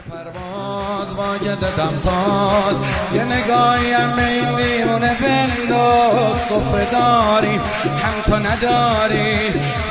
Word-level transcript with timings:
پرواز 0.00 1.08
واجد 1.16 1.64
ساز 1.96 2.76
یه 3.14 3.24
نگاهی 3.24 3.92
هم 3.92 4.16
به 4.16 4.26
این 4.26 4.56
دیونه 4.56 5.16
بنداز. 5.22 6.36
صفره 6.36 6.86
داری 6.92 7.54
هم 7.54 8.22
تو 8.26 8.36
نداری. 8.36 9.36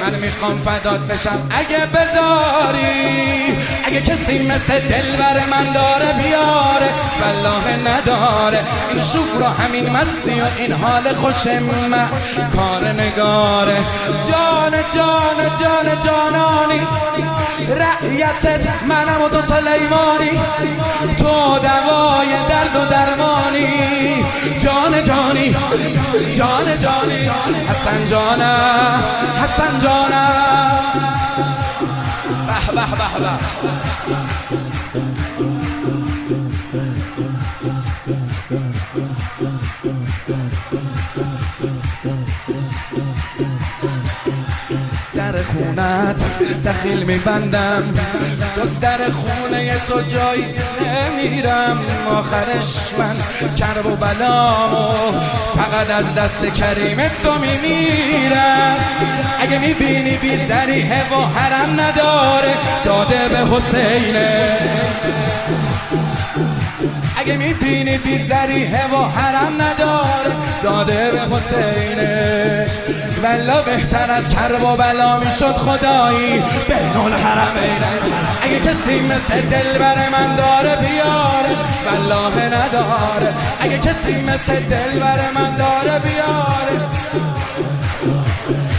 من 0.01 0.15
می‌خوام 0.19 0.61
فدات 0.61 0.99
بشم 0.99 1.47
اگه 1.51 1.85
بذاری. 1.85 3.57
اگه 3.85 4.01
کسی 4.01 4.47
مثل 4.47 4.79
دل 4.79 5.17
بر 5.17 5.39
من 5.51 5.73
داره 5.73 6.13
بیاره 6.13 6.89
والله 7.21 7.91
نداره. 7.91 8.63
این 8.93 9.03
شوق 9.03 9.41
را 9.41 9.49
همین 9.49 9.89
مستی 9.89 10.41
و 10.41 10.45
این 10.57 10.71
حال 10.71 11.13
خوش 11.13 11.47
من 11.91 12.09
کار 12.55 12.87
نگاره. 12.87 13.77
جان 14.31 14.71
جان 14.95 15.37
جان 15.61 16.03
جانانی. 16.05 16.87
رعیتت 17.67 18.83
منم 18.87 19.21
و 19.21 19.29
تو 19.29 19.41
سلیمانی. 19.41 20.39
تو 21.17 21.59
دوای 21.59 22.29
درد 22.49 22.75
و 22.75 22.85
درمانی. 22.85 23.67
جان 24.59 25.03
جانی 25.03 25.55
جان 26.35 26.77
جانی. 26.77 27.29
حسن 27.69 28.05
جانم 28.05 29.03
حسن 29.43 29.79
جانم 29.79 30.79
به 32.47 32.75
به 32.75 32.85
به. 33.19 34.28
در 45.15 45.37
خونت 45.43 46.23
دخیل 46.65 47.03
میبندم. 47.03 47.83
جز 48.57 48.79
در 48.79 48.97
خونه 49.09 49.75
تو 49.87 50.01
جایی 50.01 50.45
نمیرم. 50.81 51.79
آخرش 52.09 52.93
من 52.99 53.15
کرب 53.57 53.85
و 53.85 53.95
بلامو 53.95 55.11
فقط 55.55 55.89
از 55.89 56.15
دست 56.15 56.53
کریم 56.61 56.97
تو 57.23 57.33
میمیرم. 57.39 58.77
اگه 59.39 59.59
می‌بینی 59.59 60.17
بی 60.17 60.37
و 61.11 61.39
حرم 61.39 61.71
نداره 61.71 62.53
داده 62.85 63.29
به 63.29 63.37
حسینه. 63.37 64.59
اگه 67.19 67.37
می‌بینی 67.37 67.97
بی 67.97 68.23
زریحه 68.23 68.95
و 68.95 69.03
حرم 69.03 69.53
نداره. 69.61 70.31
داده 70.63 71.11
به 71.11 71.35
حسینش 71.35 72.69
ولا 73.23 73.61
بهتر 73.61 74.11
از 74.11 74.29
کرب 74.29 74.63
و 74.63 74.75
بلا 74.75 75.19
می‌شد 75.19 75.55
خدایی. 75.55 76.43
بین 76.67 76.97
الحرمین 77.05 77.83
اگه 78.41 78.59
کسی 78.59 78.99
مثل 78.99 79.41
دل 79.41 79.77
بر 79.79 80.09
من 80.09 80.35
داره 80.35 80.75
بیاره. 80.75 81.55
والله 81.85 82.45
نداره. 82.45 83.33
اگه 83.59 83.77
کسی 83.77 84.21
مثل 84.21 84.59
دل 84.59 84.99
بر 84.99 85.19
من 85.35 85.55
داره 85.55 85.99
بیاره. 85.99 86.87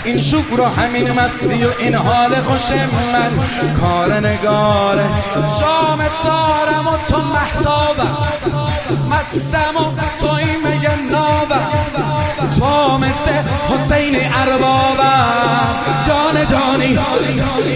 این 0.05 0.20
شکر 0.20 0.56
رو 0.56 0.64
همین 0.64 1.11
مستی 1.11 1.64
و 1.64 1.68
این 1.78 1.94
حال 1.94 2.41
خوش 2.41 2.70
من. 3.12 3.30
کار 3.80 4.14
نگاره. 4.28 5.05
شام 5.61 6.02
تارم 6.22 6.86
و 6.86 6.96
تو 7.08 7.20
محتابم. 7.20 8.30
مستم 9.11 9.77
و 9.77 10.00
توی 10.20 10.56
میگه 10.56 10.97
نابم 11.11 11.70
تو 12.58 12.98
مثل 12.98 13.33
حسین 13.69 14.17
اربابم 14.34 15.67
جان 16.08 16.47
جانی 16.47 16.94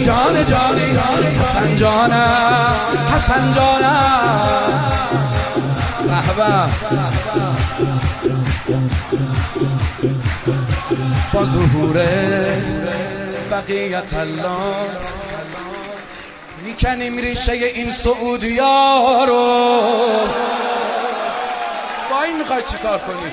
جان 0.04 0.46
جانی 0.46 0.96
حسن 1.38 1.76
جانم 1.76 2.74
حسن 3.14 3.52
جانم 3.52 4.64
به 6.36 6.68
با 11.32 11.44
ظهور 11.44 12.06
بقیت 13.50 14.14
الله 14.16 14.88
می‌کنیم 16.64 17.16
ریشه 17.16 17.52
این 17.52 17.90
سعودی 17.90 18.58
ها 18.58 19.24
رو. 19.24 20.63
با 22.24 22.28
این 22.28 22.38
می‌خوای 22.38 22.62
چیکار 22.62 22.98
کنی؟ 22.98 23.32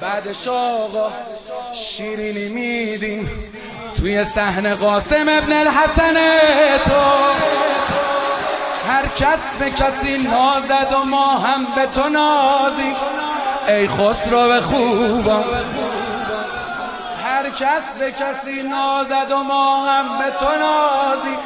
بعدش 0.00 0.48
آقا 0.48 1.12
شیرینی 1.72 2.48
میدیم 2.48 3.30
توی 3.96 4.24
صحنه 4.24 4.74
قاسم 4.74 5.28
ابن 5.28 5.52
الحسن 5.52 6.14
تو. 6.84 7.00
هر 8.88 9.06
کس 9.16 9.56
به 9.58 9.70
کسی 9.70 10.18
نازد 10.18 10.92
و 10.92 11.04
ما 11.04 11.26
هم 11.26 11.64
به 11.64 11.86
تو 11.86 12.08
نازیم. 12.08 12.96
ای 13.68 13.88
خسرو 13.88 14.60
خوبان. 14.60 15.44
هر 17.24 17.50
کس 17.50 17.96
به 17.98 18.12
کسی 18.12 18.62
نازد 18.62 19.32
و 19.32 19.36
ما 19.36 19.86
هم 19.86 20.18
به 20.18 20.30
تو 20.30 20.46
نازی 20.46 21.36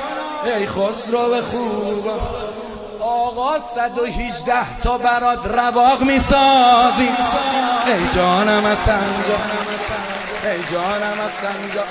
ای 0.45 0.67
خسرو 0.67 1.43
خوب 1.43 2.11
آقا 3.37 3.59
صد 3.75 3.99
و 3.99 4.05
هیچده 4.05 4.79
تا 4.83 4.99
برات 4.99 5.47
رواق 5.47 6.03
می‌سازی 6.03 7.09
ای 7.87 8.09
جانم 8.15 8.65
از 8.65 8.79
سنجا 8.79 9.39
ای 10.45 10.63
جانم 10.73 11.21
از 11.21 11.31
سنجا. 11.31 11.85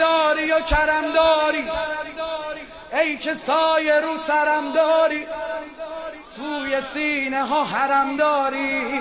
داری 0.00 0.52
و 0.52 0.60
کرم 0.60 1.12
داری 1.12 1.64
ای 2.92 3.16
که 3.16 3.34
سایه 3.34 4.00
رو 4.00 4.08
سرم 4.26 4.72
داری 4.72 5.26
توی 6.36 6.76
سینه 6.92 7.44
ها 7.44 7.64
حرم 7.64 8.16
داری. 8.16 9.00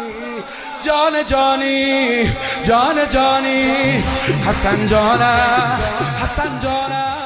جان 0.81 1.25
جانی 1.25 2.23
جان 2.63 3.09
جانی 3.09 4.03
حسن 4.47 4.87
جانم 4.87 5.79
حسن 6.23 6.59
جانم 6.59 7.18